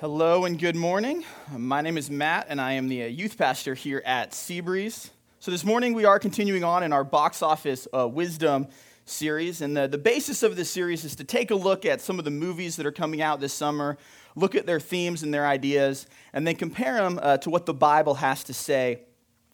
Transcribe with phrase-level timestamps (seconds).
[0.00, 1.26] Hello and good morning.
[1.54, 5.10] My name is Matt, and I am the uh, youth pastor here at Seabreeze.
[5.40, 8.68] So, this morning we are continuing on in our box office uh, wisdom
[9.04, 9.60] series.
[9.60, 12.24] And the, the basis of this series is to take a look at some of
[12.24, 13.98] the movies that are coming out this summer,
[14.36, 17.74] look at their themes and their ideas, and then compare them uh, to what the
[17.74, 19.02] Bible has to say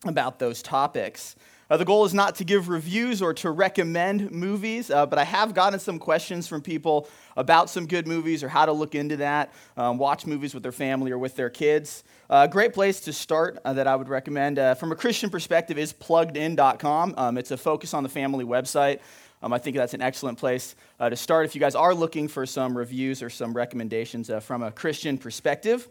[0.04, 1.34] about those topics.
[1.68, 5.24] Uh, the goal is not to give reviews or to recommend movies, uh, but I
[5.24, 9.16] have gotten some questions from people about some good movies or how to look into
[9.16, 12.04] that, um, watch movies with their family or with their kids.
[12.30, 15.28] A uh, great place to start uh, that I would recommend uh, from a Christian
[15.28, 17.14] perspective is pluggedin.com.
[17.16, 19.00] Um, it's a focus on the family website.
[19.42, 22.28] Um, I think that's an excellent place uh, to start if you guys are looking
[22.28, 25.88] for some reviews or some recommendations from a Christian perspective.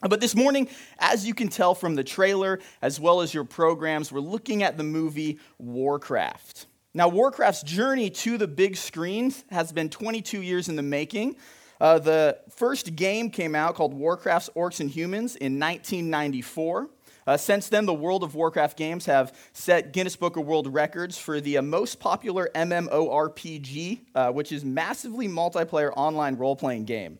[0.00, 0.68] But this morning,
[0.98, 4.78] as you can tell from the trailer as well as your programs, we're looking at
[4.78, 6.66] the movie Warcraft.
[6.94, 11.36] Now, Warcraft's journey to the big screens has been 22 years in the making.
[11.80, 16.88] Uh, the first game came out called Warcraft's Orcs and Humans in 1994.
[17.26, 21.18] Uh, since then, the World of Warcraft games have set Guinness Book of World Records
[21.18, 27.18] for the uh, most popular MMORPG, uh, which is massively multiplayer online role playing game.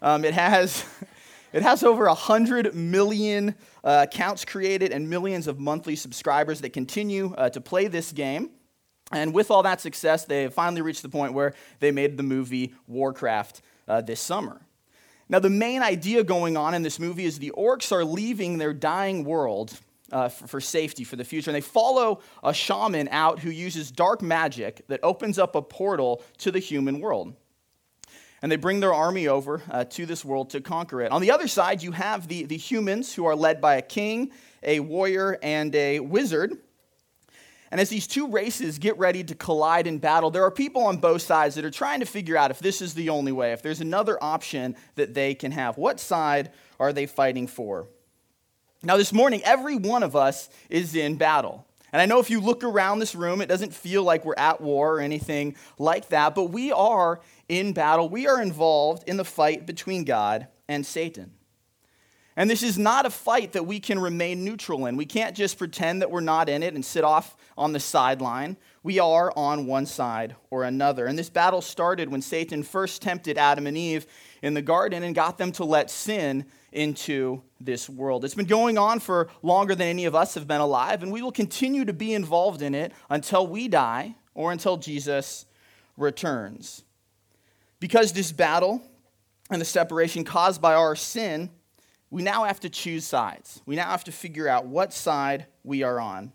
[0.00, 0.84] Um, it has.
[1.52, 7.34] It has over 100 million uh, accounts created and millions of monthly subscribers that continue
[7.36, 8.50] uh, to play this game.
[9.10, 12.74] And with all that success, they finally reached the point where they made the movie
[12.86, 14.60] Warcraft uh, this summer.
[15.28, 18.72] Now, the main idea going on in this movie is the orcs are leaving their
[18.72, 19.78] dying world
[20.12, 21.50] uh, for, for, safety for the future.
[21.50, 26.22] And they follow a shaman out who uses dark magic that opens up a portal
[26.38, 27.34] to the human world
[28.42, 31.12] and they bring their army over uh, to this world to conquer it.
[31.12, 34.30] On the other side, you have the, the humans who are led by a king,
[34.62, 36.56] a warrior, and a wizard.
[37.70, 40.96] And as these two races get ready to collide in battle, there are people on
[40.96, 43.62] both sides that are trying to figure out if this is the only way, if
[43.62, 45.78] there's another option that they can have.
[45.78, 47.86] What side are they fighting for?
[48.82, 51.66] Now, this morning, every one of us is in battle.
[51.92, 54.60] And I know if you look around this room, it doesn't feel like we're at
[54.60, 58.08] war or anything like that, but we are in battle.
[58.08, 61.32] We are involved in the fight between God and Satan.
[62.36, 64.96] And this is not a fight that we can remain neutral in.
[64.96, 68.56] We can't just pretend that we're not in it and sit off on the sideline.
[68.82, 71.06] We are on one side or another.
[71.06, 74.06] And this battle started when Satan first tempted Adam and Eve
[74.42, 78.24] in the garden and got them to let sin into this world.
[78.24, 81.22] It's been going on for longer than any of us have been alive, and we
[81.22, 85.46] will continue to be involved in it until we die or until Jesus
[85.96, 86.84] returns.
[87.80, 88.82] Because this battle
[89.50, 91.50] and the separation caused by our sin,
[92.10, 93.62] we now have to choose sides.
[93.66, 96.32] We now have to figure out what side we are on.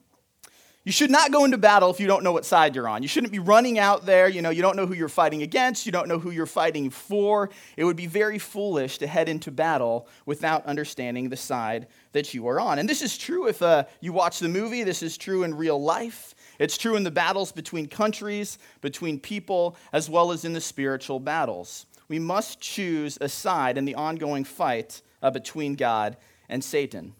[0.86, 3.02] You should not go into battle if you don't know what side you're on.
[3.02, 5.88] You shouldn't be running out there, you know, you don't know who you're fighting against,
[5.88, 7.50] you don't know who you're fighting for.
[7.76, 12.48] It would be very foolish to head into battle without understanding the side that you
[12.48, 12.78] are on.
[12.78, 15.82] And this is true if uh, you watch the movie, this is true in real
[15.82, 16.36] life.
[16.60, 21.20] It's true in the battles between countries, between people, as well as in the spiritual
[21.20, 21.88] battles.
[22.10, 26.16] We must choose a side in the ongoing fight uh, between God
[26.48, 27.16] and Satan.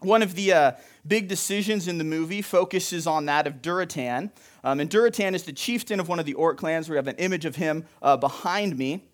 [0.00, 0.72] One of the uh,
[1.06, 4.30] big decisions in the movie focuses on that of Durotan.
[4.62, 6.88] Um, and Durotan is the chieftain of one of the Orc clans.
[6.88, 9.04] We have an image of him uh, behind me.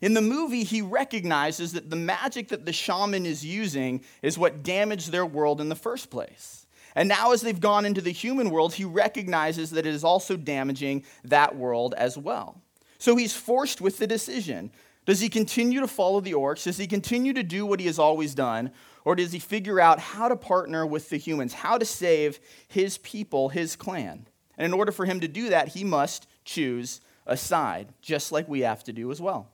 [0.00, 4.62] In the movie, he recognizes that the magic that the shaman is using is what
[4.62, 6.66] damaged their world in the first place.
[6.94, 10.36] And now, as they've gone into the human world, he recognizes that it is also
[10.36, 12.60] damaging that world as well.
[12.98, 14.70] So he's forced with the decision.
[15.06, 16.64] Does he continue to follow the orcs?
[16.64, 18.70] Does he continue to do what he has always done?
[19.04, 22.98] Or does he figure out how to partner with the humans, how to save his
[22.98, 24.26] people, his clan?
[24.56, 28.48] And in order for him to do that, he must choose a side, just like
[28.48, 29.48] we have to do as well.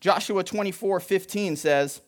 [0.00, 2.02] Joshua 24 15 says,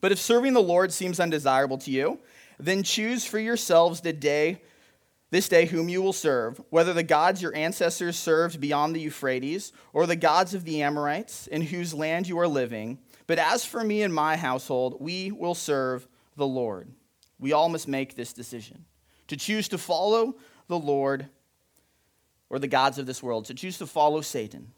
[0.00, 2.18] But if serving the Lord seems undesirable to you,
[2.58, 4.62] then choose for yourselves the day,
[5.30, 9.72] this day, whom you will serve, whether the gods your ancestors served beyond the Euphrates,
[9.92, 13.82] or the gods of the Amorites, in whose land you are living but as for
[13.82, 16.06] me and my household, we will serve
[16.36, 16.88] the Lord.
[17.38, 18.84] We all must make this decision
[19.28, 20.36] to choose to follow
[20.68, 21.28] the Lord
[22.50, 24.72] or the gods of this world, to choose to follow Satan.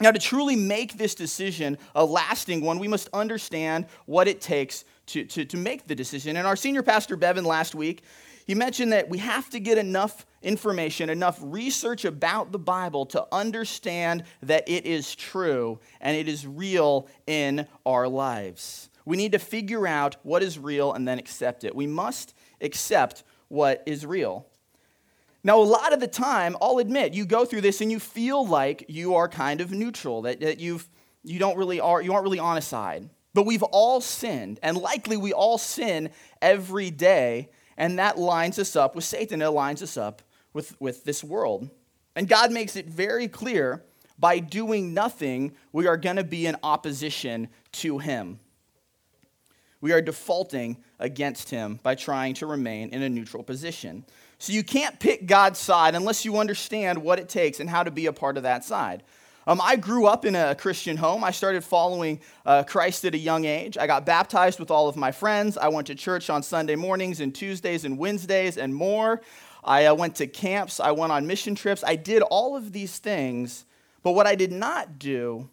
[0.00, 4.84] Now, to truly make this decision a lasting one, we must understand what it takes
[5.06, 6.36] to, to, to make the decision.
[6.36, 8.02] And our senior pastor, Bevan, last week,
[8.46, 13.26] he mentioned that we have to get enough information, enough research about the Bible to
[13.32, 18.90] understand that it is true and it is real in our lives.
[19.04, 21.74] We need to figure out what is real and then accept it.
[21.74, 24.46] We must accept what is real.
[25.42, 28.46] Now, a lot of the time, I'll admit, you go through this and you feel
[28.46, 30.88] like you are kind of neutral, that, that you've
[31.22, 33.08] you don't really are you aren't really on a side.
[33.32, 36.10] But we've all sinned, and likely we all sin
[36.40, 39.42] every day, and that lines us up with Satan.
[39.42, 40.22] It lines us up
[40.54, 41.68] with, with this world.
[42.16, 43.84] And God makes it very clear
[44.18, 48.38] by doing nothing, we are going to be in opposition to Him.
[49.80, 54.04] We are defaulting against Him by trying to remain in a neutral position.
[54.38, 57.90] So you can't pick God's side unless you understand what it takes and how to
[57.90, 59.02] be a part of that side.
[59.46, 61.22] Um, I grew up in a Christian home.
[61.22, 63.76] I started following uh, Christ at a young age.
[63.76, 65.58] I got baptized with all of my friends.
[65.58, 69.20] I went to church on Sunday mornings and Tuesdays and Wednesdays and more.
[69.64, 70.78] I uh, went to camps.
[70.78, 71.82] I went on mission trips.
[71.84, 73.64] I did all of these things.
[74.02, 75.48] But what I did not do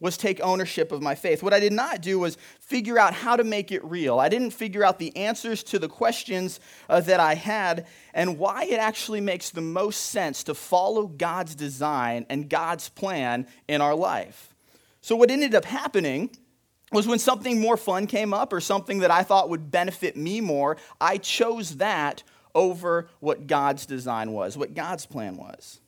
[0.00, 1.42] was take ownership of my faith.
[1.42, 4.20] What I did not do was figure out how to make it real.
[4.20, 8.64] I didn't figure out the answers to the questions uh, that I had and why
[8.64, 13.94] it actually makes the most sense to follow God's design and God's plan in our
[13.94, 14.54] life.
[15.00, 16.30] So, what ended up happening
[16.92, 20.40] was when something more fun came up or something that I thought would benefit me
[20.40, 22.22] more, I chose that
[22.54, 25.80] over what God's design was, what God's plan was.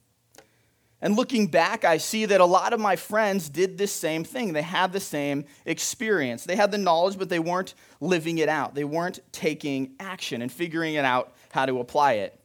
[1.03, 4.55] And looking back, I see that a lot of my friends did this same thing.
[4.55, 6.45] They had the same experience.
[6.45, 8.75] They had the knowledge, but they weren't living it out.
[8.75, 12.41] They weren't taking action and figuring it out how to apply it.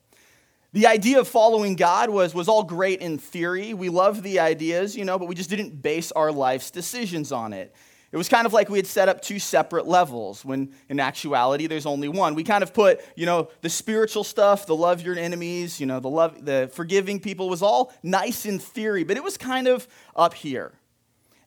[0.74, 3.74] The idea of following God was, was all great in theory.
[3.74, 7.54] We loved the ideas, you know, but we just didn't base our life's decisions on
[7.54, 7.74] it.
[8.12, 11.68] It was kind of like we had set up two separate levels when in actuality
[11.68, 12.36] there's only one.
[12.36, 16.02] We kind of put, you know, the spiritual stuff, the love your enemies, you know,
[16.02, 19.88] the love the forgiving people was all nice in theory, but it was kind of
[20.14, 20.74] up here.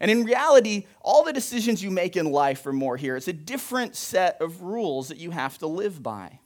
[0.00, 3.16] And in reality, all the decisions you make in life are more here.
[3.16, 6.40] It's a different set of rules that you have to live by.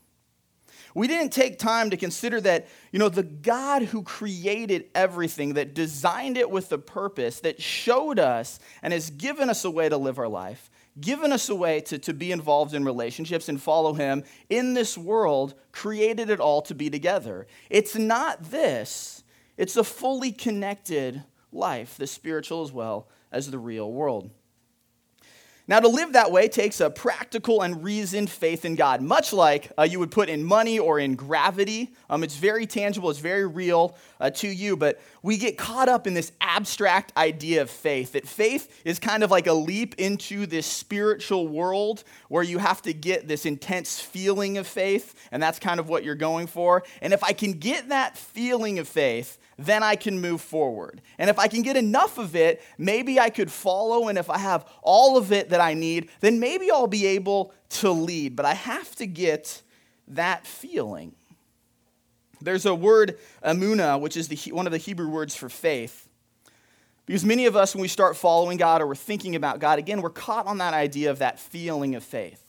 [0.94, 5.74] We didn't take time to consider that, you know, the God who created everything, that
[5.74, 9.96] designed it with a purpose, that showed us and has given us a way to
[9.96, 10.70] live our life,
[11.00, 14.96] given us a way to, to be involved in relationships and follow Him in this
[14.96, 17.46] world, created it all to be together.
[17.70, 19.22] It's not this,
[19.56, 24.30] it's a fully connected life, the spiritual as well as the real world.
[25.68, 29.70] Now, to live that way takes a practical and reasoned faith in God, much like
[29.76, 31.90] uh, you would put in money or in gravity.
[32.08, 36.06] Um, it's very tangible, it's very real uh, to you, but we get caught up
[36.06, 40.46] in this abstract idea of faith that faith is kind of like a leap into
[40.46, 45.58] this spiritual world where you have to get this intense feeling of faith, and that's
[45.58, 46.82] kind of what you're going for.
[47.02, 51.02] And if I can get that feeling of faith, then I can move forward.
[51.18, 54.08] And if I can get enough of it, maybe I could follow.
[54.08, 57.52] And if I have all of it that I need, then maybe I'll be able
[57.70, 58.36] to lead.
[58.36, 59.62] But I have to get
[60.06, 61.14] that feeling.
[62.40, 66.08] There's a word, amuna, which is the, one of the Hebrew words for faith.
[67.04, 70.02] Because many of us, when we start following God or we're thinking about God, again,
[70.02, 72.47] we're caught on that idea of that feeling of faith.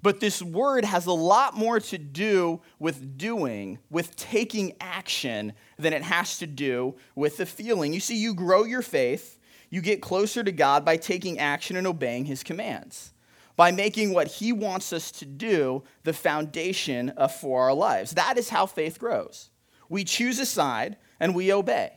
[0.00, 5.92] But this word has a lot more to do with doing, with taking action, than
[5.92, 7.92] it has to do with the feeling.
[7.92, 9.38] You see, you grow your faith,
[9.70, 13.12] you get closer to God by taking action and obeying his commands,
[13.56, 18.12] by making what he wants us to do the foundation for our lives.
[18.12, 19.50] That is how faith grows.
[19.88, 21.92] We choose a side and we obey.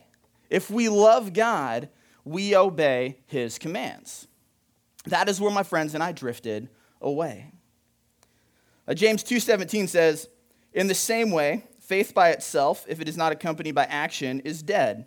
[0.50, 1.88] If we love God,
[2.24, 4.26] we obey his commands.
[5.06, 6.68] That is where my friends and I drifted
[7.00, 7.52] away.
[8.86, 10.28] Uh, James 2:17 says,
[10.72, 14.62] "In the same way, faith by itself, if it is not accompanied by action, is
[14.62, 15.06] dead."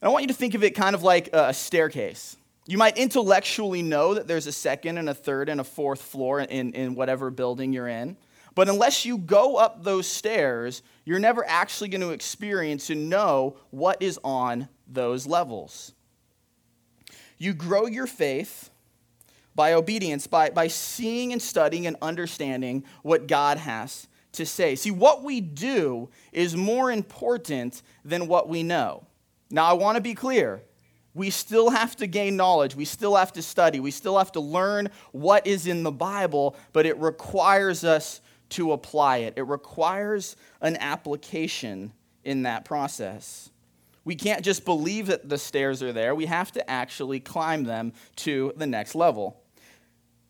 [0.00, 2.36] And I want you to think of it kind of like a staircase.
[2.66, 6.40] You might intellectually know that there's a second and a third and a fourth floor
[6.40, 8.16] in, in whatever building you're in.
[8.54, 13.56] But unless you go up those stairs, you're never actually going to experience and know
[13.70, 15.92] what is on those levels.
[17.38, 18.70] You grow your faith
[19.54, 24.74] by obedience, by, by seeing and studying and understanding what God has to say.
[24.74, 29.06] See, what we do is more important than what we know.
[29.50, 30.62] Now, I want to be clear.
[31.14, 32.74] We still have to gain knowledge.
[32.74, 33.80] We still have to study.
[33.80, 38.72] We still have to learn what is in the Bible, but it requires us to
[38.72, 39.34] apply it.
[39.36, 41.92] It requires an application
[42.24, 43.50] in that process.
[44.04, 47.92] We can't just believe that the stairs are there, we have to actually climb them
[48.16, 49.41] to the next level.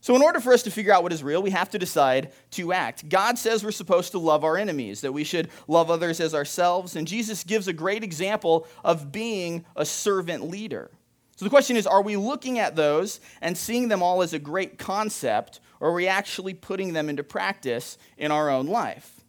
[0.03, 2.33] So, in order for us to figure out what is real, we have to decide
[2.51, 3.09] to act.
[3.09, 6.97] God says we're supposed to love our enemies, that we should love others as ourselves,
[6.97, 10.91] and Jesus gives a great example of being a servant leader.
[11.37, 14.41] So, the question is are we looking at those and seeing them all as a
[14.41, 19.22] great concept, or are we actually putting them into practice in our own life?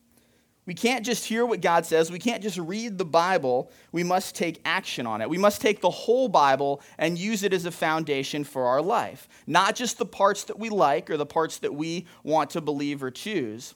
[0.65, 2.09] We can't just hear what God says.
[2.09, 3.69] We can't just read the Bible.
[3.91, 5.29] We must take action on it.
[5.29, 9.27] We must take the whole Bible and use it as a foundation for our life,
[9.45, 13.03] not just the parts that we like or the parts that we want to believe
[13.03, 13.75] or choose.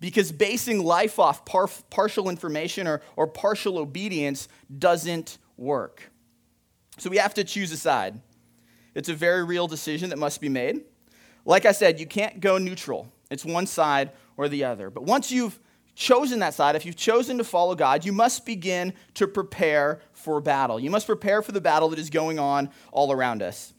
[0.00, 6.10] Because basing life off par- partial information or, or partial obedience doesn't work.
[6.98, 8.20] So we have to choose a side.
[8.94, 10.82] It's a very real decision that must be made.
[11.44, 14.90] Like I said, you can't go neutral, it's one side or the other.
[14.90, 15.58] But once you've
[15.98, 20.40] chosen that side, if you've chosen to follow God, you must begin to prepare for
[20.40, 20.78] battle.
[20.78, 23.74] You must prepare for the battle that is going on all around us.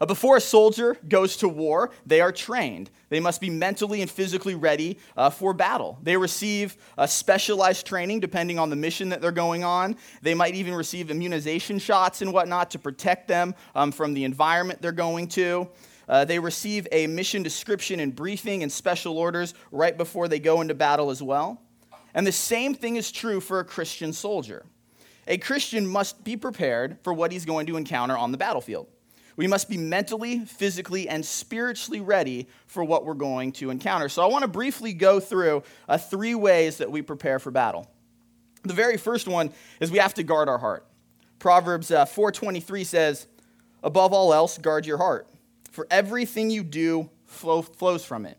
[0.00, 2.88] Uh, before a soldier goes to war, they are trained.
[3.08, 5.98] They must be mentally and physically ready uh, for battle.
[6.02, 9.96] They receive uh, specialized training depending on the mission that they're going on.
[10.22, 14.82] They might even receive immunization shots and whatnot to protect them um, from the environment
[14.82, 15.68] they're going to.
[16.08, 20.60] Uh, they receive a mission description and briefing and special orders right before they go
[20.60, 21.60] into battle as well.
[22.14, 24.64] And the same thing is true for a Christian soldier.
[25.26, 28.88] A Christian must be prepared for what he's going to encounter on the battlefield.
[29.36, 34.08] We must be mentally, physically, and spiritually ready for what we're going to encounter.
[34.08, 37.88] So I want to briefly go through uh, three ways that we prepare for battle.
[38.64, 40.84] The very first one is we have to guard our heart.
[41.38, 43.28] Proverbs uh, 4:23 says,
[43.84, 45.28] "Above all else, guard your heart,
[45.70, 48.38] for everything you do flow, flows from it."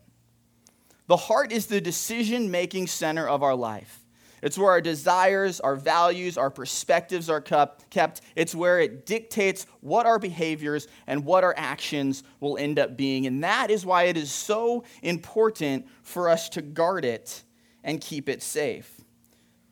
[1.06, 4.04] The heart is the decision-making center of our life.
[4.42, 8.22] It's where our desires, our values, our perspectives are kept.
[8.34, 13.26] It's where it dictates what our behaviors and what our actions will end up being.
[13.26, 17.42] And that is why it is so important for us to guard it
[17.84, 18.99] and keep it safe.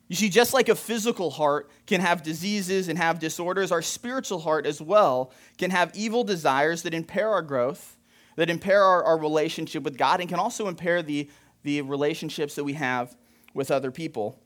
[0.09, 4.39] You see, just like a physical heart can have diseases and have disorders, our spiritual
[4.39, 7.95] heart as well can have evil desires that impair our growth,
[8.35, 11.29] that impair our, our relationship with God, and can also impair the,
[11.61, 13.15] the relationships that we have
[13.53, 14.39] with other people.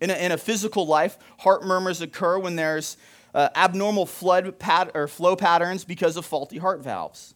[0.00, 2.96] In a, in a physical life, heart murmurs occur when there's
[3.34, 7.34] uh, abnormal flood pat- or flow patterns because of faulty heart valves.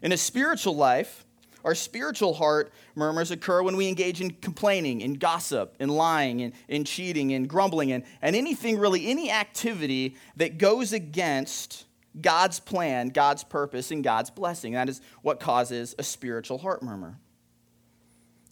[0.00, 1.25] In a spiritual life,
[1.66, 6.52] our spiritual heart murmurs occur when we engage in complaining, in gossip, in lying, in,
[6.68, 11.84] in cheating, in grumbling, and, and anything really, any activity that goes against
[12.20, 14.74] God's plan, God's purpose, and God's blessing.
[14.74, 17.18] That is what causes a spiritual heart murmur.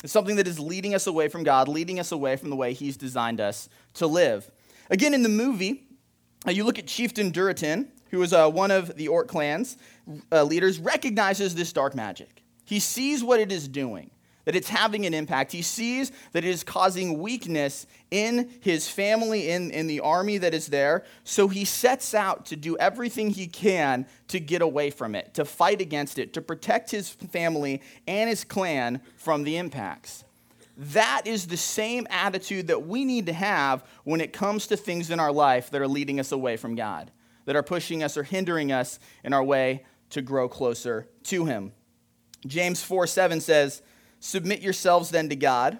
[0.02, 2.72] It's something that is leading us away from God, leading us away from the way
[2.72, 4.50] He's designed us to live.
[4.90, 5.86] Again, in the movie,
[6.48, 9.78] uh, you look at Chieftain Durotan, who is uh, one of the Orc clan's
[10.32, 12.43] uh, leaders, recognizes this dark magic.
[12.64, 14.10] He sees what it is doing
[14.44, 15.52] that it's having an impact.
[15.52, 20.54] He sees that it is causing weakness in his family, in, in the army that
[20.54, 21.04] is there.
[21.24, 25.44] So he sets out to do everything he can to get away from it, to
[25.44, 30.24] fight against it, to protect his family and his clan from the impacts.
[30.76, 35.10] That is the same attitude that we need to have when it comes to things
[35.10, 37.12] in our life that are leading us away from God,
[37.44, 41.72] that are pushing us or hindering us in our way to grow closer to Him.
[42.46, 43.82] James 4 7 says,
[44.20, 45.78] Submit yourselves then to God.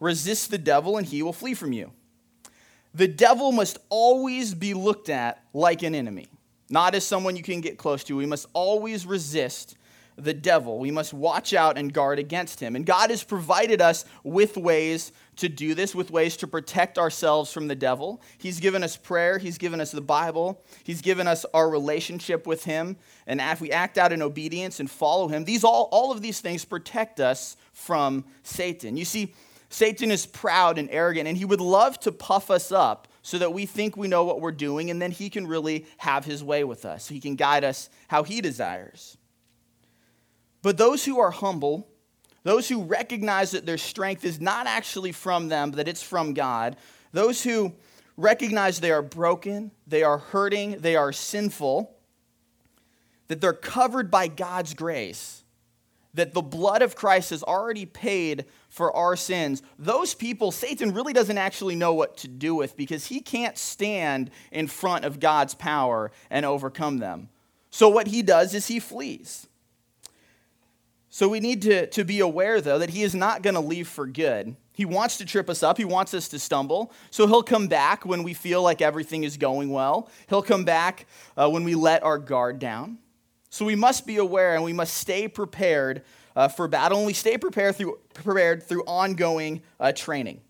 [0.00, 1.90] Resist the devil, and he will flee from you.
[2.94, 6.28] The devil must always be looked at like an enemy,
[6.68, 8.16] not as someone you can get close to.
[8.16, 9.77] We must always resist
[10.18, 10.78] the devil.
[10.78, 12.74] We must watch out and guard against him.
[12.74, 17.52] And God has provided us with ways to do this, with ways to protect ourselves
[17.52, 18.20] from the devil.
[18.36, 22.64] He's given us prayer, He's given us the Bible, He's given us our relationship with
[22.64, 22.96] Him.
[23.26, 26.40] And if we act out in obedience and follow Him, these all, all of these
[26.40, 28.96] things protect us from Satan.
[28.96, 29.34] You see,
[29.70, 33.52] Satan is proud and arrogant, and he would love to puff us up so that
[33.52, 36.64] we think we know what we're doing, and then he can really have his way
[36.64, 37.06] with us.
[37.06, 39.17] He can guide us how he desires.
[40.68, 41.88] But those who are humble,
[42.42, 46.76] those who recognize that their strength is not actually from them, that it's from God,
[47.10, 47.72] those who
[48.18, 51.96] recognize they are broken, they are hurting, they are sinful,
[53.28, 55.42] that they're covered by God's grace,
[56.12, 61.14] that the blood of Christ has already paid for our sins, those people, Satan really
[61.14, 65.54] doesn't actually know what to do with because he can't stand in front of God's
[65.54, 67.30] power and overcome them.
[67.70, 69.47] So, what he does is he flees.
[71.18, 73.88] So we need to, to be aware, though, that he is not going to leave
[73.88, 74.54] for good.
[74.72, 75.76] He wants to trip us up.
[75.76, 76.92] He wants us to stumble.
[77.10, 80.08] So he'll come back when we feel like everything is going well.
[80.28, 81.06] He'll come back
[81.36, 82.98] uh, when we let our guard down.
[83.50, 86.04] So we must be aware and we must stay prepared
[86.36, 86.98] uh, for battle.
[86.98, 90.40] And we stay prepared through, prepared through ongoing uh, training.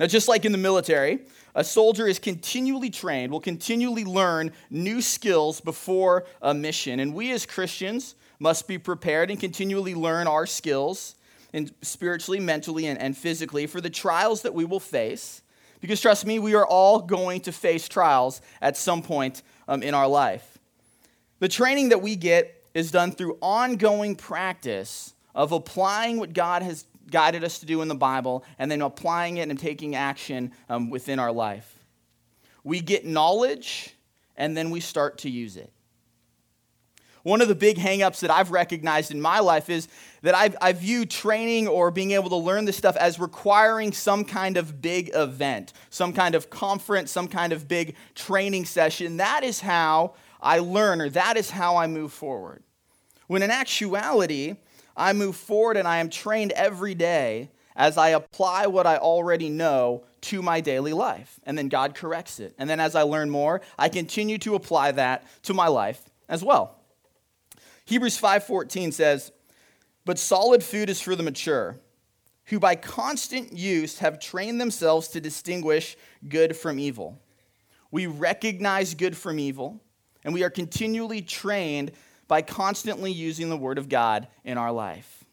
[0.00, 1.20] Now, just like in the military,
[1.54, 6.98] a soldier is continually trained, will continually learn new skills before a mission.
[6.98, 11.14] And we as Christians, must be prepared and continually learn our skills
[11.52, 15.42] and spiritually, mentally, and, and physically for the trials that we will face.
[15.80, 19.94] Because trust me, we are all going to face trials at some point um, in
[19.94, 20.58] our life.
[21.38, 26.84] The training that we get is done through ongoing practice of applying what God has
[27.10, 30.90] guided us to do in the Bible and then applying it and taking action um,
[30.90, 31.78] within our life.
[32.64, 33.94] We get knowledge
[34.36, 35.72] and then we start to use it.
[37.22, 39.88] One of the big hangups that I've recognized in my life is
[40.22, 44.24] that I've, I view training or being able to learn this stuff as requiring some
[44.24, 49.18] kind of big event, some kind of conference, some kind of big training session.
[49.18, 52.64] That is how I learn, or that is how I move forward.
[53.28, 54.56] When in actuality,
[54.96, 59.48] I move forward and I am trained every day as I apply what I already
[59.48, 61.40] know to my daily life.
[61.44, 62.54] And then God corrects it.
[62.58, 66.44] And then as I learn more, I continue to apply that to my life as
[66.44, 66.81] well.
[67.84, 69.32] Hebrews 5:14 says,
[70.04, 71.80] "But solid food is for the mature,
[72.46, 75.96] who by constant use have trained themselves to distinguish
[76.28, 77.20] good from evil."
[77.90, 79.80] We recognize good from evil,
[80.24, 81.92] and we are continually trained
[82.26, 85.24] by constantly using the word of God in our life.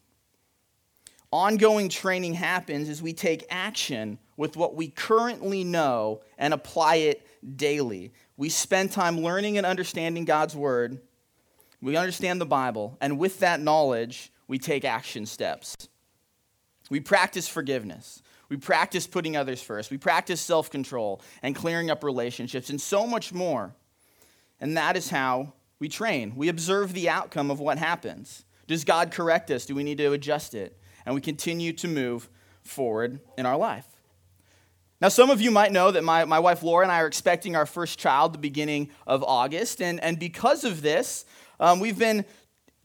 [1.32, 7.26] Ongoing training happens as we take action with what we currently know and apply it
[7.56, 8.12] daily.
[8.36, 11.00] We spend time learning and understanding God's word
[11.80, 15.88] we understand the Bible, and with that knowledge, we take action steps.
[16.90, 18.22] We practice forgiveness.
[18.48, 19.90] We practice putting others first.
[19.90, 23.74] We practice self control and clearing up relationships and so much more.
[24.60, 26.34] And that is how we train.
[26.36, 28.44] We observe the outcome of what happens.
[28.66, 29.66] Does God correct us?
[29.66, 30.76] Do we need to adjust it?
[31.06, 32.28] And we continue to move
[32.62, 33.86] forward in our life.
[35.00, 37.56] Now, some of you might know that my, my wife Laura and I are expecting
[37.56, 39.80] our first child the beginning of August.
[39.80, 41.24] And, and because of this,
[41.60, 42.24] um, we've been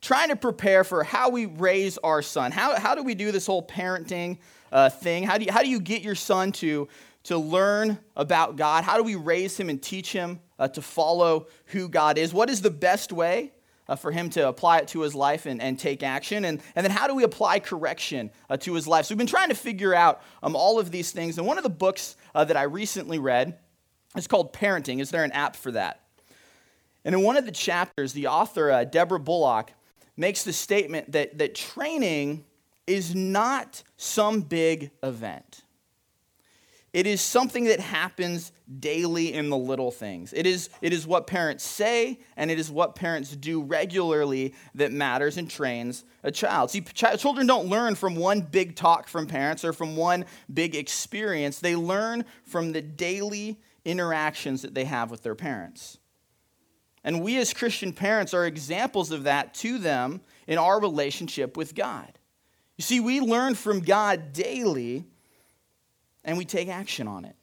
[0.01, 2.51] trying to prepare for how we raise our son.
[2.51, 4.37] How, how do we do this whole parenting
[4.71, 5.23] uh, thing?
[5.23, 6.87] How do, you, how do you get your son to,
[7.23, 8.83] to learn about God?
[8.83, 12.33] How do we raise him and teach him uh, to follow who God is?
[12.33, 13.51] What is the best way
[13.87, 16.45] uh, for him to apply it to his life and, and take action?
[16.45, 19.05] And, and then how do we apply correction uh, to his life?
[19.05, 21.39] So we've been trying to figure out um, all of these things.
[21.39, 23.57] And one of the books uh, that I recently read
[24.15, 25.01] is called Parenting.
[25.01, 26.01] Is there an app for that?
[27.05, 29.71] And in one of the chapters, the author, uh, Deborah Bullock,
[30.17, 32.43] makes the statement that, that training
[32.87, 35.61] is not some big event.
[36.93, 40.31] It is something that happens daily in the little things.
[40.31, 44.93] It is, it is what parents say and it is what parents do regularly that
[44.93, 46.71] matters and trains a child.
[46.71, 50.73] See, ch- children don't learn from one big talk from parents or from one big
[50.73, 55.99] experience, they learn from the daily interactions that they have with their parents.
[57.05, 61.75] And we as Christian parents are examples of that to them in our relationship with
[61.75, 62.11] God.
[62.77, 65.05] You see, we learn from God daily
[66.25, 67.35] and we take action on it.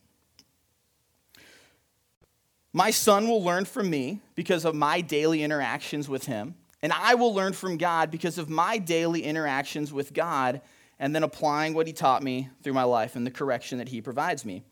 [2.72, 7.14] My son will learn from me because of my daily interactions with him, and I
[7.14, 10.61] will learn from God because of my daily interactions with God
[10.98, 14.01] and then applying what he taught me through my life and the correction that he
[14.01, 14.64] provides me.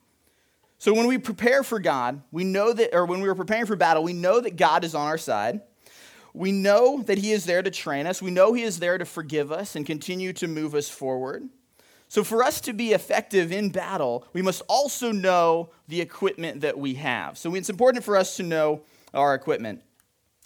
[0.81, 3.77] So when we prepare for God, we know that, or when we are preparing for
[3.77, 5.61] battle, we know that God is on our side.
[6.33, 8.23] We know that He is there to train us.
[8.23, 11.47] We know He is there to forgive us and continue to move us forward.
[12.09, 16.79] So, for us to be effective in battle, we must also know the equipment that
[16.79, 17.37] we have.
[17.37, 18.81] So, it's important for us to know
[19.13, 19.83] our equipment.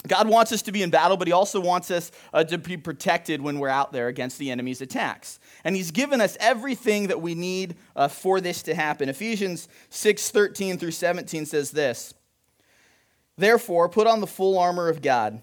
[0.06, 2.76] God wants us to be in battle, but He also wants us uh, to be
[2.76, 5.40] protected when we're out there against the enemy's attacks.
[5.64, 9.08] And He's given us everything that we need uh, for this to happen.
[9.08, 12.12] Ephesians 6 13 through 17 says this
[13.38, 15.40] Therefore, put on the full armor of God,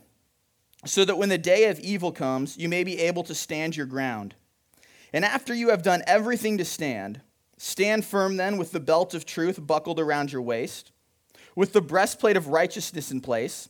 [0.85, 3.87] so that when the day of evil comes, you may be able to stand your
[3.87, 4.35] ground.
[5.11, 7.21] And after you have done everything to stand,
[7.57, 10.91] stand firm then with the belt of truth buckled around your waist,
[11.55, 13.69] with the breastplate of righteousness in place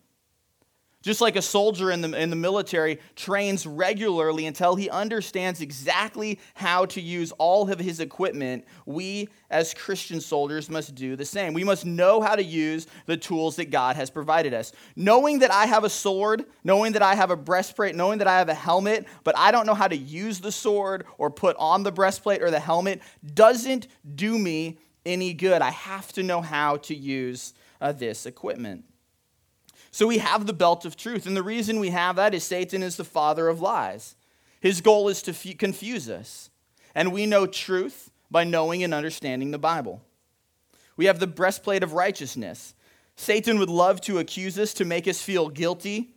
[1.01, 6.39] Just like a soldier in the, in the military trains regularly until he understands exactly
[6.53, 11.53] how to use all of his equipment, we as Christian soldiers must do the same.
[11.53, 14.73] We must know how to use the tools that God has provided us.
[14.95, 18.37] Knowing that I have a sword, knowing that I have a breastplate, knowing that I
[18.37, 21.81] have a helmet, but I don't know how to use the sword or put on
[21.81, 23.01] the breastplate or the helmet
[23.33, 25.63] doesn't do me any good.
[25.63, 28.85] I have to know how to use uh, this equipment.
[29.91, 31.27] So we have the belt of truth.
[31.27, 34.15] And the reason we have that is Satan is the father of lies.
[34.61, 36.49] His goal is to f- confuse us.
[36.95, 40.01] And we know truth by knowing and understanding the Bible.
[40.95, 42.73] We have the breastplate of righteousness.
[43.15, 46.13] Satan would love to accuse us, to make us feel guilty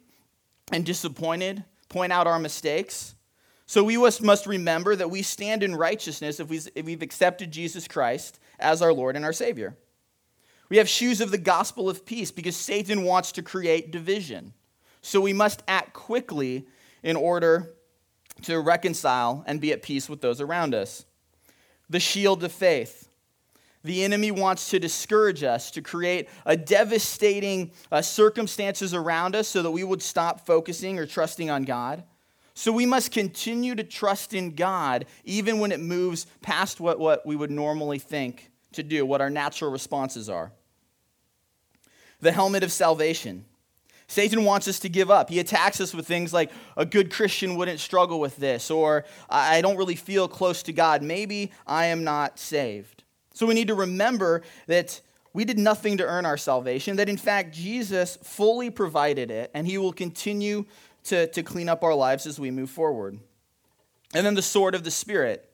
[0.70, 3.14] and disappointed, point out our mistakes.
[3.66, 8.82] So we must remember that we stand in righteousness if we've accepted Jesus Christ as
[8.82, 9.76] our Lord and our Savior.
[10.74, 14.54] We have shoes of the gospel of peace because Satan wants to create division.
[15.02, 16.66] So we must act quickly
[17.04, 17.76] in order
[18.42, 21.04] to reconcile and be at peace with those around us.
[21.88, 23.08] The shield of faith.
[23.84, 29.62] The enemy wants to discourage us, to create a devastating uh, circumstances around us so
[29.62, 32.02] that we would stop focusing or trusting on God.
[32.54, 37.24] So we must continue to trust in God even when it moves past what, what
[37.24, 40.50] we would normally think to do, what our natural responses are.
[42.24, 43.44] The helmet of salvation.
[44.06, 45.28] Satan wants us to give up.
[45.28, 49.60] He attacks us with things like a good Christian wouldn't struggle with this, or I
[49.60, 51.02] don't really feel close to God.
[51.02, 53.04] Maybe I am not saved.
[53.34, 55.02] So we need to remember that
[55.34, 59.66] we did nothing to earn our salvation, that in fact Jesus fully provided it, and
[59.66, 60.64] he will continue
[61.04, 63.18] to, to clean up our lives as we move forward.
[64.14, 65.50] And then the sword of the Spirit.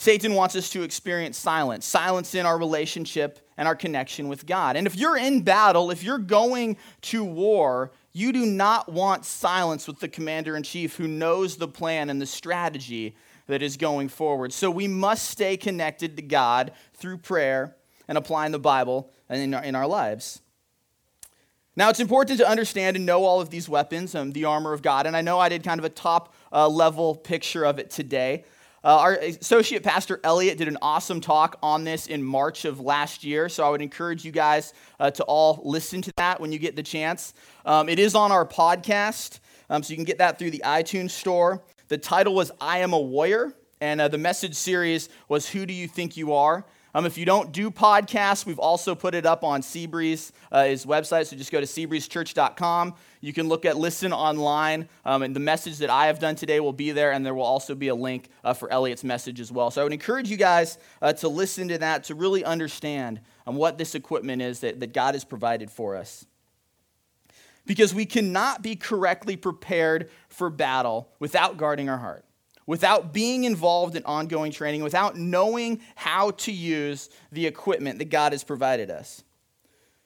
[0.00, 4.74] Satan wants us to experience silence, silence in our relationship and our connection with God.
[4.74, 9.86] And if you're in battle, if you're going to war, you do not want silence
[9.86, 13.14] with the commander in chief who knows the plan and the strategy
[13.46, 14.54] that is going forward.
[14.54, 17.76] So we must stay connected to God through prayer
[18.08, 20.40] and applying the Bible in our, in our lives.
[21.76, 24.80] Now, it's important to understand and know all of these weapons, um, the armor of
[24.80, 25.06] God.
[25.06, 28.44] And I know I did kind of a top uh, level picture of it today.
[28.82, 33.22] Uh, our associate pastor Elliot did an awesome talk on this in March of last
[33.22, 36.58] year, so I would encourage you guys uh, to all listen to that when you
[36.58, 37.34] get the chance.
[37.66, 41.10] Um, it is on our podcast, um, so you can get that through the iTunes
[41.10, 41.62] store.
[41.88, 45.74] The title was I Am a Warrior, and uh, the message series was Who Do
[45.74, 46.64] You Think You Are?
[46.94, 50.84] Um, if you don't do podcasts, we've also put it up on Seabreeze, uh, his
[50.84, 51.26] website.
[51.26, 52.94] So just go to seabreezechurch.com.
[53.20, 56.58] You can look at Listen online, um, and the message that I have done today
[56.58, 59.52] will be there, and there will also be a link uh, for Elliot's message as
[59.52, 59.70] well.
[59.70, 63.56] So I would encourage you guys uh, to listen to that to really understand um,
[63.56, 66.26] what this equipment is that, that God has provided for us.
[67.66, 72.24] Because we cannot be correctly prepared for battle without guarding our heart
[72.70, 78.30] without being involved in ongoing training, without knowing how to use the equipment that God
[78.30, 79.24] has provided us.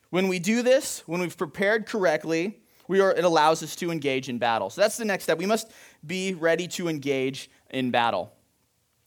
[0.09, 4.31] When we do this, when we've prepared correctly, we are, it allows us to engage
[4.31, 4.70] in battle.
[4.70, 5.37] So that's the next step.
[5.37, 5.72] We must
[6.07, 8.33] be ready to engage in battle.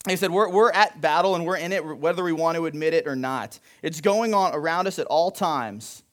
[0.08, 2.94] He said, we're, we're at battle and we're in it whether we want to admit
[2.94, 3.58] it or not.
[3.82, 6.04] It's going on around us at all times.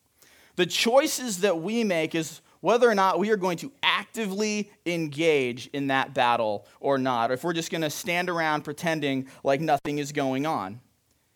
[0.56, 5.68] The choices that we make is whether or not we are going to actively engage
[5.68, 9.62] in that battle or not, or if we're just going to stand around pretending like
[9.62, 10.82] nothing is going on.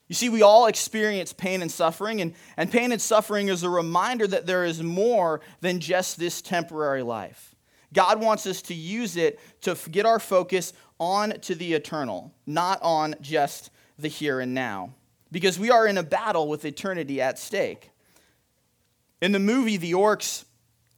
[0.08, 3.70] You see, we all experience pain and suffering, and, and pain and suffering is a
[3.70, 7.54] reminder that there is more than just this temporary life.
[7.94, 12.80] God wants us to use it to get our focus on to the eternal, not
[12.82, 14.96] on just the here and now,
[15.32, 17.92] because we are in a battle with eternity at stake.
[19.22, 20.46] In the movie, the orcs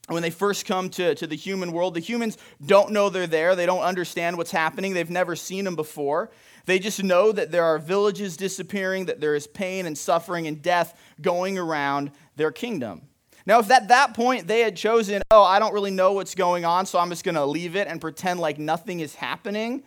[0.08, 3.56] when they first come to, to the human world, the humans don't know they're there.
[3.56, 4.94] They don't understand what's happening.
[4.94, 6.32] They've never seen them before.
[6.66, 10.62] They just know that there are villages disappearing, that there is pain and suffering and
[10.62, 13.04] death going around their kingdom.
[13.46, 16.66] Now, if at that point they had chosen, oh, I don't really know what's going
[16.66, 19.84] on, so I'm just going to leave it and pretend like nothing is happening,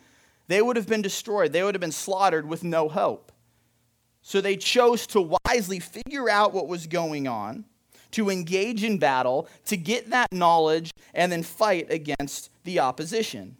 [0.47, 1.53] they would have been destroyed.
[1.53, 3.31] They would have been slaughtered with no hope.
[4.21, 7.65] So they chose to wisely figure out what was going on
[8.11, 13.57] to engage in battle, to get that knowledge, and then fight against the opposition.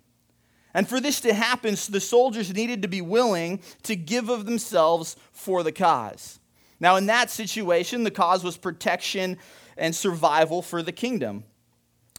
[0.74, 5.16] And for this to happen, the soldiers needed to be willing to give of themselves
[5.32, 6.40] for the cause.
[6.80, 9.38] Now, in that situation, the cause was protection
[9.78, 11.46] and survival for the kingdom.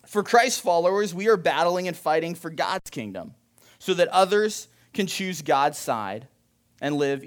[0.07, 3.35] For Christ followers, we are battling and fighting for God's kingdom
[3.79, 6.27] so that others can choose God's side
[6.81, 7.25] and live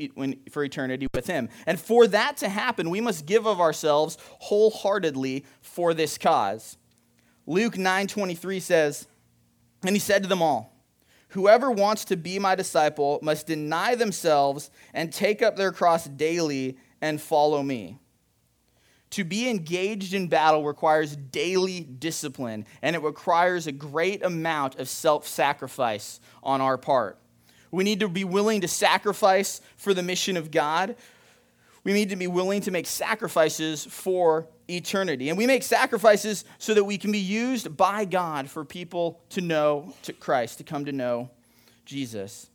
[0.51, 1.49] for eternity with him.
[1.65, 6.77] And for that to happen, we must give of ourselves wholeheartedly for this cause.
[7.45, 9.07] Luke 9:23 says,
[9.83, 10.75] and he said to them all,
[11.29, 16.77] Whoever wants to be my disciple must deny themselves and take up their cross daily
[17.01, 17.99] and follow me.
[19.11, 24.89] To be engaged in battle requires daily discipline, and it requires a great amount of
[24.89, 27.17] self sacrifice on our part.
[27.71, 30.95] We need to be willing to sacrifice for the mission of God.
[31.83, 35.29] We need to be willing to make sacrifices for eternity.
[35.29, 39.41] And we make sacrifices so that we can be used by God for people to
[39.41, 41.29] know to Christ, to come to know
[41.85, 42.49] Jesus.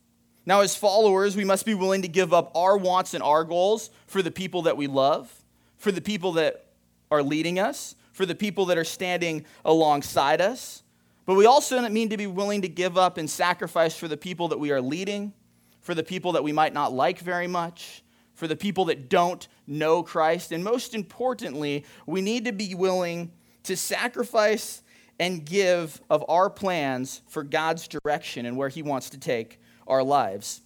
[0.45, 3.89] Now, as followers, we must be willing to give up our wants and our goals
[4.05, 5.33] for the people that we love,
[5.77, 6.65] for the people that
[7.09, 10.83] are leading us, for the people that are standing alongside us.
[11.25, 14.49] But we also mean to be willing to give up and sacrifice for the people
[14.49, 15.33] that we are leading,
[15.81, 18.03] for the people that we might not like very much,
[18.35, 20.51] for the people that don't know Christ.
[20.51, 23.31] And most importantly, we need to be willing
[23.63, 24.83] to sacrifice
[25.19, 30.03] and give of our plans for God's direction and where He wants to take our
[30.03, 30.61] lives.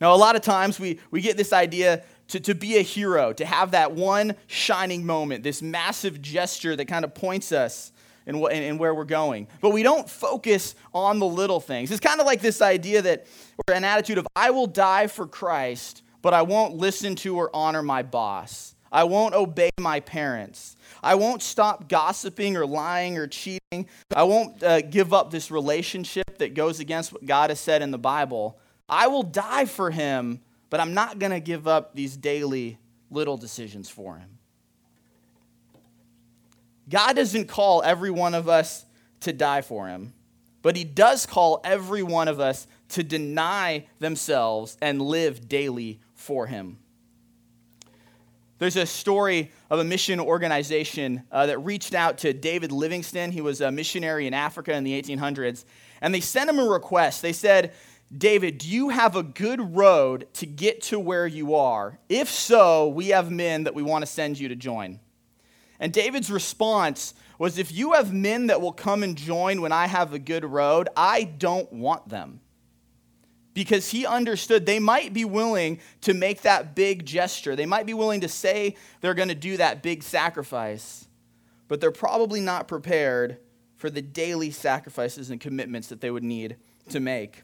[0.00, 3.32] Now, a lot of times we, we get this idea to, to be a hero,
[3.34, 7.92] to have that one shining moment, this massive gesture that kind of points us
[8.36, 9.48] in, in, where we're going.
[9.60, 11.90] But we don't focus on the little things.
[11.90, 13.26] It's kind of like this idea that,
[13.68, 17.50] or an attitude of, I will die for Christ, but I won't listen to or
[17.54, 18.74] honor my boss.
[18.92, 20.76] I won't obey my parents.
[21.02, 23.86] I won't stop gossiping or lying or cheating.
[24.14, 27.92] I won't uh, give up this relationship that goes against what God has said in
[27.92, 28.58] the Bible.
[28.88, 30.40] I will die for him,
[30.70, 32.78] but I'm not going to give up these daily
[33.10, 34.39] little decisions for him.
[36.90, 38.84] God doesn't call every one of us
[39.20, 40.12] to die for him,
[40.60, 46.46] but he does call every one of us to deny themselves and live daily for
[46.46, 46.78] him.
[48.58, 53.30] There's a story of a mission organization uh, that reached out to David Livingstone.
[53.30, 55.64] He was a missionary in Africa in the 1800s.
[56.02, 57.22] And they sent him a request.
[57.22, 57.72] They said,
[58.14, 61.98] David, do you have a good road to get to where you are?
[62.10, 65.00] If so, we have men that we want to send you to join.
[65.80, 69.86] And David's response was, If you have men that will come and join when I
[69.86, 72.40] have a good road, I don't want them
[73.54, 77.56] because he understood they might be willing to make that big gesture.
[77.56, 81.08] They might be willing to say they're going to do that big sacrifice,
[81.66, 83.38] but they're probably not prepared
[83.76, 86.56] for the daily sacrifices and commitments that they would need
[86.90, 87.42] to make.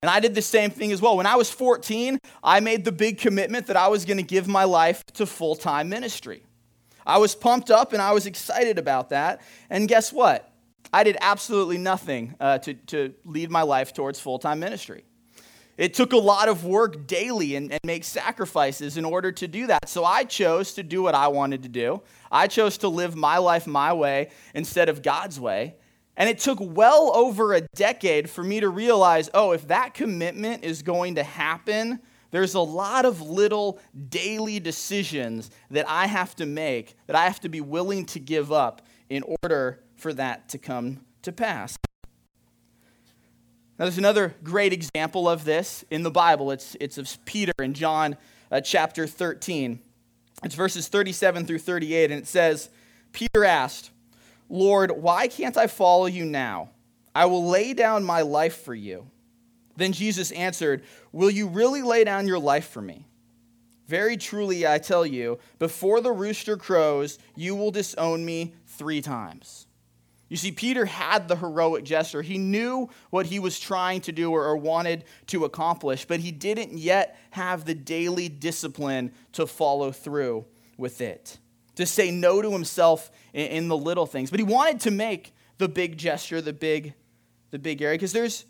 [0.00, 1.16] And I did the same thing as well.
[1.16, 4.46] When I was 14, I made the big commitment that I was going to give
[4.46, 6.44] my life to full time ministry.
[7.08, 9.40] I was pumped up and I was excited about that.
[9.70, 10.52] And guess what?
[10.92, 15.04] I did absolutely nothing uh, to, to lead my life towards full time ministry.
[15.78, 19.68] It took a lot of work daily and, and make sacrifices in order to do
[19.68, 19.88] that.
[19.88, 22.02] So I chose to do what I wanted to do.
[22.30, 25.76] I chose to live my life my way instead of God's way.
[26.16, 30.64] And it took well over a decade for me to realize oh, if that commitment
[30.64, 36.46] is going to happen, there's a lot of little daily decisions that I have to
[36.46, 40.58] make, that I have to be willing to give up in order for that to
[40.58, 41.76] come to pass.
[43.78, 46.50] Now, there's another great example of this in the Bible.
[46.50, 48.16] It's, it's of Peter in John
[48.50, 49.80] uh, chapter 13.
[50.42, 52.70] It's verses 37 through 38, and it says,
[53.12, 53.90] Peter asked,
[54.48, 56.70] Lord, why can't I follow you now?
[57.14, 59.10] I will lay down my life for you.
[59.78, 63.06] Then Jesus answered, Will you really lay down your life for me?
[63.86, 69.66] Very truly, I tell you, before the rooster crows, you will disown me three times.
[70.28, 72.20] You see, Peter had the heroic gesture.
[72.20, 76.76] He knew what he was trying to do or, wanted to accomplish, but he didn't
[76.76, 80.44] yet have the daily discipline to follow through
[80.76, 81.38] with it,
[81.76, 84.30] to say no to himself in, the little things.
[84.30, 86.94] But he wanted to make the big gesture, the big,
[87.52, 88.44] the big area, because there's,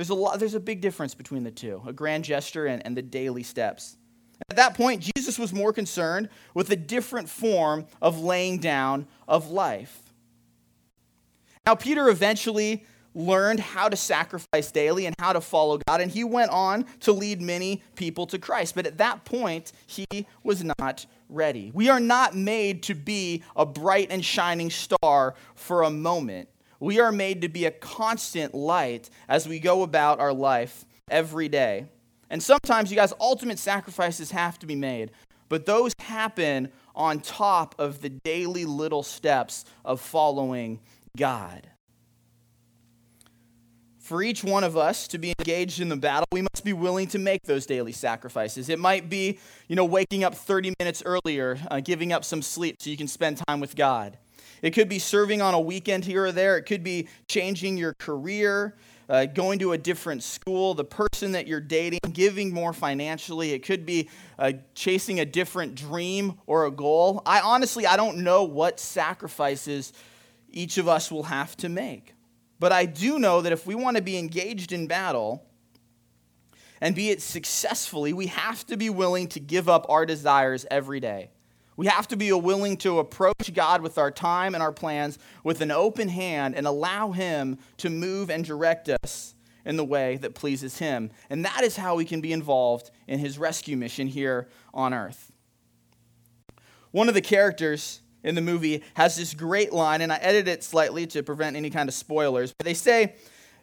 [0.00, 2.96] there's, a lot, there's a big difference between the two a grand gesture and, and
[2.96, 3.98] the daily steps.
[4.48, 9.50] At that point, Jesus was more concerned with a different form of laying down of
[9.50, 10.00] life.
[11.66, 16.24] Now, Peter eventually learned how to sacrifice daily and how to follow God, and he
[16.24, 18.74] went on to lead many people to Christ.
[18.74, 20.06] But at that point, he
[20.42, 21.72] was not ready.
[21.74, 26.48] We are not made to be a bright and shining star for a moment.
[26.80, 31.48] We are made to be a constant light as we go about our life every
[31.48, 31.86] day.
[32.30, 35.10] And sometimes, you guys, ultimate sacrifices have to be made,
[35.48, 40.80] but those happen on top of the daily little steps of following
[41.16, 41.68] God.
[43.98, 47.06] For each one of us to be engaged in the battle, we must be willing
[47.08, 48.68] to make those daily sacrifices.
[48.68, 49.38] It might be,
[49.68, 53.06] you know, waking up 30 minutes earlier, uh, giving up some sleep so you can
[53.06, 54.18] spend time with God.
[54.62, 56.56] It could be serving on a weekend here or there.
[56.56, 58.76] It could be changing your career,
[59.08, 63.52] uh, going to a different school, the person that you're dating, giving more financially.
[63.52, 67.22] It could be uh, chasing a different dream or a goal.
[67.24, 69.92] I honestly, I don't know what sacrifices
[70.50, 72.14] each of us will have to make.
[72.58, 75.46] But I do know that if we want to be engaged in battle,
[76.80, 81.00] and be it successfully, we have to be willing to give up our desires every
[81.00, 81.30] day.
[81.80, 85.62] We have to be willing to approach God with our time and our plans with
[85.62, 90.34] an open hand and allow Him to move and direct us in the way that
[90.34, 91.10] pleases Him.
[91.30, 95.32] And that is how we can be involved in His rescue mission here on earth.
[96.90, 100.62] One of the characters in the movie has this great line, and I edited it
[100.62, 102.52] slightly to prevent any kind of spoilers.
[102.58, 103.14] But they say,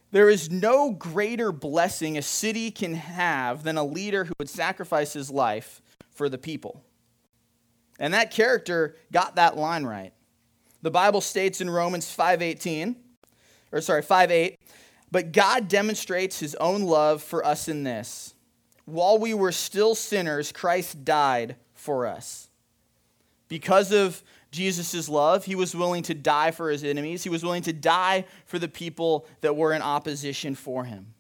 [0.10, 5.14] There is no greater blessing a city can have than a leader who would sacrifice
[5.14, 6.84] his life for the people.
[8.00, 10.14] And that character got that line right.
[10.82, 12.96] The Bible states in Romans 5:18,
[13.72, 14.58] or sorry, 5:8,
[15.12, 18.34] but God demonstrates his own love for us in this.
[18.86, 22.50] While we were still sinners, Christ died for us.
[23.48, 27.24] Because of Jesus' love, he was willing to die for his enemies.
[27.24, 31.14] He was willing to die for the people that were in opposition for him.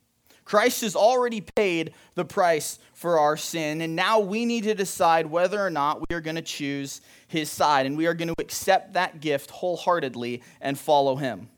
[0.47, 5.25] Christ has already paid the price for our sin, and now we need to decide
[5.25, 8.35] whether or not we are going to choose his side, and we are going to
[8.39, 11.49] accept that gift wholeheartedly and follow him.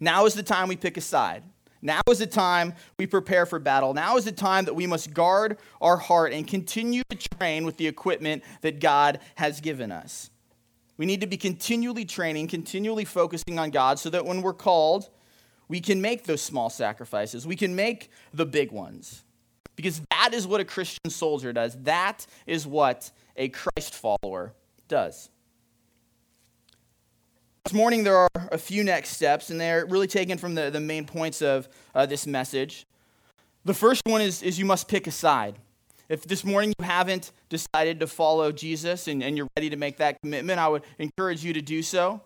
[0.00, 1.42] Now is the time we pick a side.
[1.82, 3.92] Now is the time we prepare for battle.
[3.92, 7.76] Now is the time that we must guard our heart and continue to train with
[7.76, 10.30] the equipment that God has given us.
[10.96, 15.10] We need to be continually training, continually focusing on God so that when we're called,
[15.70, 17.46] we can make those small sacrifices.
[17.46, 19.22] We can make the big ones.
[19.76, 21.80] Because that is what a Christian soldier does.
[21.84, 24.52] That is what a Christ follower
[24.88, 25.30] does.
[27.64, 30.80] This morning, there are a few next steps, and they're really taken from the, the
[30.80, 32.84] main points of uh, this message.
[33.64, 35.54] The first one is, is you must pick a side.
[36.08, 39.98] If this morning you haven't decided to follow Jesus and, and you're ready to make
[39.98, 42.22] that commitment, I would encourage you to do so.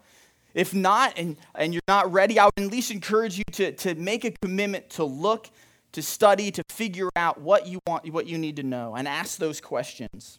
[0.55, 3.95] If not, and, and you're not ready, I would at least encourage you to, to
[3.97, 5.51] make a commitment to look,
[5.93, 9.39] to study, to figure out what you want, what you need to know, and ask
[9.39, 10.39] those questions.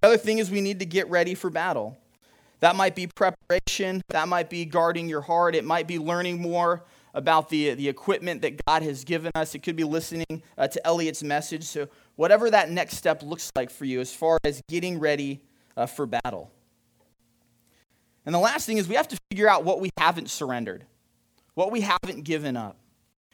[0.00, 1.96] The other thing is we need to get ready for battle.
[2.60, 6.82] That might be preparation, that might be guarding your heart, it might be learning more
[7.12, 9.54] about the, the equipment that God has given us.
[9.54, 11.64] It could be listening uh, to Elliot's message.
[11.64, 15.42] So, whatever that next step looks like for you as far as getting ready
[15.76, 16.50] uh, for battle.
[18.26, 20.84] And the last thing is we have to figure out what we haven't surrendered,
[21.54, 22.78] what we haven't given up.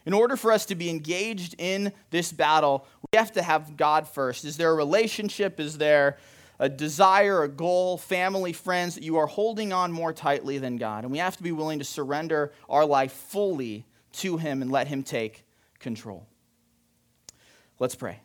[0.06, 4.08] In order for us to be engaged in this battle, we have to have God
[4.08, 4.44] first.
[4.44, 5.60] Is there a relationship?
[5.60, 6.16] Is there
[6.58, 11.04] a desire, a goal, family, friends that you are holding on more tightly than God?
[11.04, 14.88] And we have to be willing to surrender our life fully to Him and let
[14.88, 15.44] Him take
[15.78, 16.26] control.
[17.78, 18.20] Let's pray.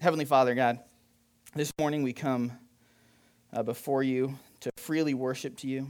[0.00, 0.80] Heavenly Father, God,
[1.54, 2.52] this morning we come
[3.52, 5.88] uh, before you to freely worship to you.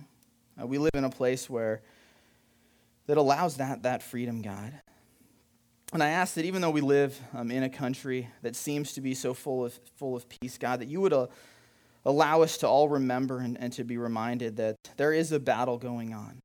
[0.60, 1.82] Uh, we live in a place where
[3.06, 4.72] that allows that, that freedom, God.
[5.92, 9.00] And I ask that even though we live um, in a country that seems to
[9.00, 11.26] be so full of, full of peace, God, that you would uh,
[12.04, 15.76] allow us to all remember and, and to be reminded that there is a battle
[15.76, 16.40] going on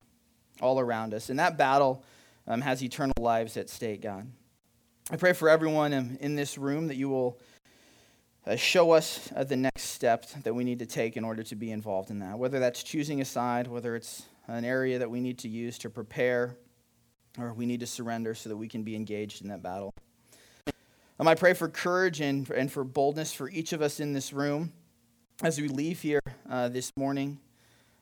[0.62, 1.30] all around us.
[1.30, 2.04] And that battle
[2.48, 4.28] um, has eternal lives at stake, God.
[5.12, 7.38] I pray for everyone in, in this room that you will
[8.48, 11.56] uh, show us uh, the next step that we need to take in order to
[11.56, 12.38] be involved in that.
[12.38, 15.90] Whether that's choosing a side, whether it's an area that we need to use to
[15.90, 16.56] prepare,
[17.40, 19.94] or we need to surrender so that we can be engaged in that battle.
[21.20, 24.32] Um, I pray for courage and, and for boldness for each of us in this
[24.34, 24.74] room
[25.42, 27.40] as we leave here uh, this morning.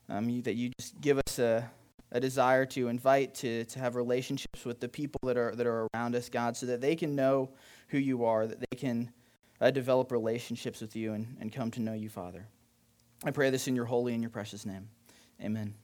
[0.10, 1.70] Um, you, that you just give us a,
[2.12, 5.88] a desire to invite, to, to have relationships with the people that are, that are
[5.94, 7.50] around us, God, so that they can know
[7.88, 9.12] who you are, that they can
[9.62, 12.48] uh, develop relationships with you and, and come to know you, Father.
[13.24, 14.90] I pray this in your holy and your precious name.
[15.42, 15.76] Amen.